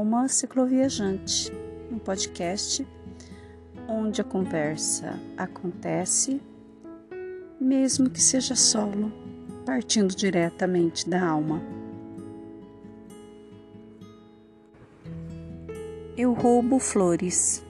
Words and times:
Alma 0.00 0.28
Cicloviajante, 0.28 1.52
um 1.92 1.98
podcast 1.98 2.88
onde 3.86 4.22
a 4.22 4.24
conversa 4.24 5.20
acontece, 5.36 6.40
mesmo 7.60 8.08
que 8.08 8.18
seja 8.18 8.56
solo, 8.56 9.12
partindo 9.66 10.16
diretamente 10.16 11.06
da 11.06 11.22
alma. 11.22 11.62
Eu 16.16 16.32
roubo 16.32 16.78
flores. 16.78 17.62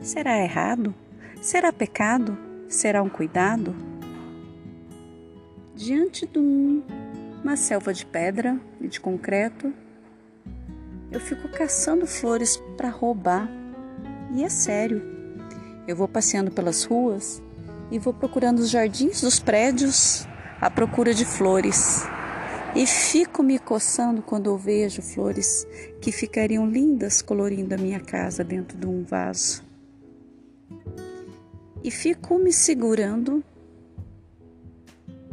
Será 0.00 0.38
errado? 0.38 0.94
Será 1.42 1.72
pecado? 1.72 2.38
Será 2.68 3.02
um 3.02 3.08
cuidado? 3.08 3.74
Diante 5.74 6.28
de 6.28 6.38
uma 6.38 7.56
selva 7.56 7.92
de 7.92 8.06
pedra 8.06 8.56
e 8.80 8.86
de 8.86 9.00
concreto, 9.00 9.74
eu 11.10 11.20
fico 11.20 11.48
caçando 11.48 12.06
flores 12.06 12.56
para 12.76 12.88
roubar. 12.88 13.48
E 14.34 14.44
é 14.44 14.48
sério. 14.48 15.02
Eu 15.86 15.96
vou 15.96 16.06
passeando 16.06 16.50
pelas 16.50 16.84
ruas 16.84 17.42
e 17.90 17.98
vou 17.98 18.12
procurando 18.12 18.58
os 18.58 18.70
jardins 18.70 19.22
dos 19.22 19.40
prédios 19.40 20.26
à 20.60 20.70
procura 20.70 21.14
de 21.14 21.24
flores. 21.24 22.04
E 22.74 22.86
fico 22.86 23.42
me 23.42 23.58
coçando 23.58 24.20
quando 24.20 24.50
eu 24.50 24.58
vejo 24.58 25.00
flores 25.00 25.66
que 26.00 26.12
ficariam 26.12 26.68
lindas 26.68 27.22
colorindo 27.22 27.74
a 27.74 27.78
minha 27.78 28.00
casa 28.00 28.44
dentro 28.44 28.76
de 28.76 28.86
um 28.86 29.02
vaso. 29.02 29.64
E 31.82 31.90
fico 31.90 32.38
me 32.38 32.52
segurando 32.52 33.42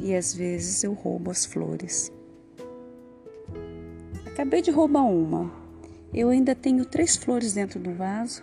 e 0.00 0.14
às 0.14 0.32
vezes 0.32 0.84
eu 0.84 0.94
roubo 0.94 1.30
as 1.30 1.44
flores. 1.44 2.10
Acabei 4.38 4.62
de 4.62 4.70
roubar 4.70 5.02
uma. 5.02 5.50
Eu 6.14 6.28
ainda 6.28 6.54
tenho 6.54 6.84
três 6.84 7.16
flores 7.16 7.54
dentro 7.54 7.80
do 7.80 7.92
vaso, 7.92 8.40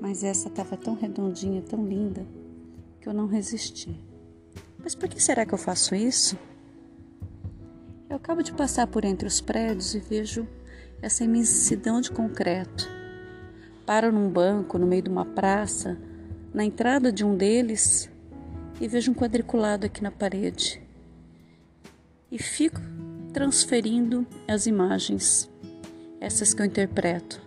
mas 0.00 0.22
essa 0.22 0.46
estava 0.46 0.76
tão 0.76 0.94
redondinha, 0.94 1.60
tão 1.62 1.84
linda, 1.84 2.24
que 3.00 3.08
eu 3.08 3.12
não 3.12 3.26
resisti. 3.26 4.00
Mas 4.78 4.94
por 4.94 5.08
que 5.08 5.20
será 5.20 5.44
que 5.44 5.52
eu 5.52 5.58
faço 5.58 5.96
isso? 5.96 6.38
Eu 8.08 8.14
acabo 8.14 8.40
de 8.40 8.52
passar 8.52 8.86
por 8.86 9.04
entre 9.04 9.26
os 9.26 9.40
prédios 9.40 9.96
e 9.96 9.98
vejo 9.98 10.46
essa 11.02 11.24
imensidão 11.24 12.00
de 12.00 12.12
concreto. 12.12 12.88
Paro 13.84 14.12
num 14.12 14.30
banco 14.30 14.78
no 14.78 14.86
meio 14.86 15.02
de 15.02 15.10
uma 15.10 15.26
praça, 15.26 15.98
na 16.54 16.64
entrada 16.64 17.10
de 17.10 17.24
um 17.24 17.36
deles, 17.36 18.08
e 18.80 18.86
vejo 18.86 19.10
um 19.10 19.14
quadriculado 19.14 19.86
aqui 19.86 20.04
na 20.04 20.12
parede. 20.12 20.80
E 22.30 22.38
fico 22.38 22.80
transferindo 23.36 24.26
as 24.48 24.64
imagens, 24.64 25.46
essas 26.18 26.54
que 26.54 26.62
eu 26.62 26.64
interpreto. 26.64 27.38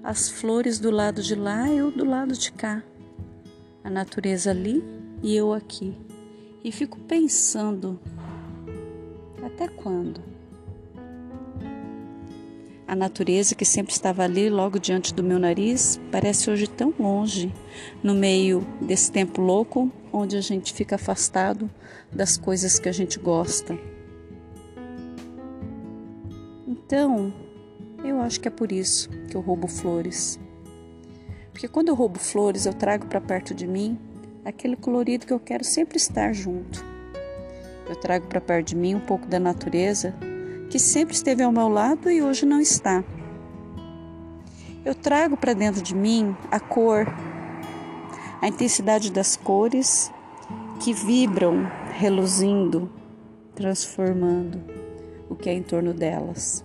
As 0.00 0.28
flores 0.28 0.78
do 0.78 0.92
lado 0.92 1.20
de 1.24 1.34
lá, 1.34 1.68
eu 1.68 1.90
do 1.90 2.04
lado 2.04 2.34
de 2.34 2.52
cá. 2.52 2.80
A 3.82 3.90
natureza 3.90 4.52
ali 4.52 4.80
e 5.24 5.34
eu 5.34 5.52
aqui. 5.52 5.92
E 6.62 6.70
fico 6.70 7.00
pensando: 7.00 7.98
até 9.44 9.66
quando? 9.66 10.20
A 12.86 12.94
natureza 12.94 13.56
que 13.56 13.64
sempre 13.64 13.92
estava 13.92 14.22
ali, 14.22 14.48
logo 14.48 14.78
diante 14.78 15.12
do 15.12 15.24
meu 15.24 15.40
nariz, 15.40 15.98
parece 16.12 16.48
hoje 16.48 16.68
tão 16.68 16.94
longe, 16.96 17.52
no 18.04 18.14
meio 18.14 18.64
desse 18.80 19.10
tempo 19.10 19.40
louco 19.40 19.90
onde 20.12 20.36
a 20.36 20.40
gente 20.40 20.72
fica 20.72 20.94
afastado 20.94 21.68
das 22.12 22.36
coisas 22.36 22.78
que 22.78 22.88
a 22.88 22.92
gente 22.92 23.18
gosta. 23.18 23.76
Então, 26.86 27.32
eu 28.04 28.20
acho 28.20 28.40
que 28.40 28.48
é 28.48 28.50
por 28.50 28.70
isso 28.70 29.08
que 29.28 29.36
eu 29.36 29.40
roubo 29.40 29.66
flores. 29.66 30.38
Porque 31.50 31.66
quando 31.66 31.88
eu 31.88 31.94
roubo 31.94 32.18
flores, 32.18 32.66
eu 32.66 32.74
trago 32.74 33.06
para 33.06 33.20
perto 33.20 33.54
de 33.54 33.66
mim 33.66 33.98
aquele 34.44 34.76
colorido 34.76 35.26
que 35.26 35.32
eu 35.32 35.40
quero 35.40 35.64
sempre 35.64 35.96
estar 35.96 36.32
junto. 36.34 36.84
Eu 37.88 37.96
trago 37.96 38.26
para 38.26 38.40
perto 38.40 38.68
de 38.68 38.76
mim 38.76 38.94
um 38.94 39.00
pouco 39.00 39.26
da 39.26 39.38
natureza 39.38 40.14
que 40.70 40.78
sempre 40.78 41.14
esteve 41.14 41.42
ao 41.42 41.52
meu 41.52 41.68
lado 41.68 42.10
e 42.10 42.20
hoje 42.20 42.44
não 42.44 42.60
está. 42.60 43.02
Eu 44.84 44.94
trago 44.94 45.36
para 45.36 45.54
dentro 45.54 45.80
de 45.80 45.94
mim 45.94 46.36
a 46.50 46.60
cor, 46.60 47.06
a 48.42 48.48
intensidade 48.48 49.10
das 49.10 49.36
cores 49.36 50.12
que 50.80 50.92
vibram, 50.92 51.66
reluzindo, 51.92 52.90
transformando 53.54 54.60
o 55.30 55.34
que 55.34 55.48
é 55.48 55.54
em 55.54 55.62
torno 55.62 55.94
delas. 55.94 56.64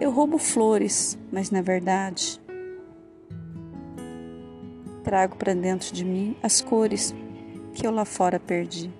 Eu 0.00 0.12
roubo 0.12 0.38
flores, 0.38 1.18
mas 1.32 1.50
na 1.50 1.60
verdade 1.60 2.40
trago 5.02 5.36
para 5.36 5.54
dentro 5.54 5.92
de 5.94 6.04
mim 6.04 6.36
as 6.42 6.60
cores 6.60 7.14
que 7.74 7.86
eu 7.86 7.90
lá 7.90 8.04
fora 8.04 8.38
perdi. 8.38 8.92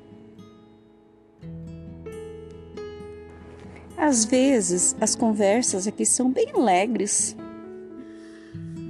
Às 3.96 4.24
vezes 4.24 4.96
as 5.00 5.14
conversas 5.14 5.86
aqui 5.86 6.06
são 6.06 6.32
bem 6.32 6.50
alegres, 6.54 7.36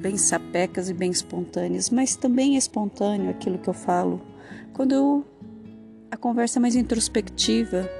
bem 0.00 0.16
sapecas 0.16 0.88
e 0.88 0.94
bem 0.94 1.10
espontâneas, 1.10 1.90
mas 1.90 2.14
também 2.14 2.54
é 2.54 2.58
espontâneo 2.58 3.30
aquilo 3.30 3.58
que 3.58 3.68
eu 3.68 3.74
falo 3.74 4.20
quando 4.72 4.92
eu, 4.92 5.24
a 6.10 6.16
conversa 6.16 6.58
é 6.58 6.62
mais 6.62 6.76
introspectiva, 6.76 7.90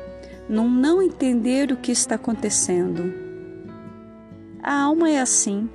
num 0.49 0.71
não 0.71 1.03
entender 1.03 1.73
o 1.73 1.77
que 1.77 1.91
está 1.91 2.15
acontecendo 2.15 3.28
a 4.63 4.83
alma 4.83 5.11
é 5.11 5.21
assim, 5.21 5.69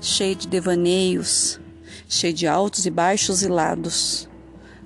cheia 0.00 0.34
de 0.34 0.46
devaneios, 0.46 1.60
cheia 2.08 2.32
de 2.32 2.46
altos 2.46 2.86
e 2.86 2.90
baixos 2.90 3.42
e 3.42 3.48
lados, 3.48 4.28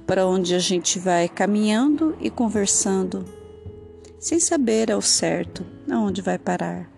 para 0.07 0.27
onde 0.27 0.55
a 0.55 0.59
gente 0.59 0.99
vai 0.99 1.29
caminhando 1.29 2.17
e 2.21 2.31
conversando, 2.31 3.25
sem 4.19 4.41
saber 4.41 4.91
ao 4.91 5.03
certo 5.03 5.65
aonde 5.91 6.23
vai 6.23 6.39
parar. 6.39 6.91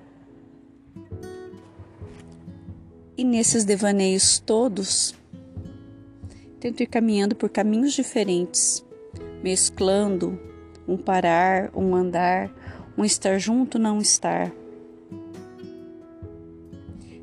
E 3.17 3.25
nesses 3.25 3.65
devaneios 3.65 4.39
todos, 4.39 5.15
tento 6.61 6.83
ir 6.83 6.87
caminhando 6.87 7.35
por 7.35 7.49
caminhos 7.49 7.93
diferentes, 7.93 8.85
mesclando 9.43 10.39
um 10.87 10.97
parar, 10.97 11.71
um 11.75 11.95
andar, 11.95 12.51
um 12.97 13.05
estar 13.05 13.39
junto, 13.39 13.79
não 13.79 13.99
estar 13.99 14.53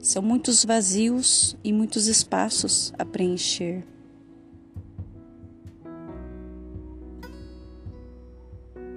são 0.02 0.22
muitos 0.22 0.66
vazios 0.66 1.56
e 1.64 1.72
muitos 1.72 2.08
espaços 2.08 2.92
a 2.98 3.06
preencher. 3.06 3.86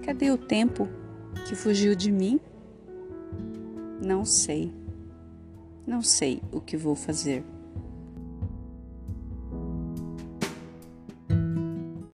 Cadê 0.02 0.30
o 0.30 0.38
tempo 0.38 0.88
que 1.46 1.54
fugiu 1.54 1.94
de 1.94 2.10
mim? 2.10 2.40
Não 4.04 4.24
sei. 4.24 4.72
Não 5.86 6.00
sei 6.00 6.42
o 6.50 6.60
que 6.60 6.76
vou 6.76 6.94
fazer. 6.94 7.44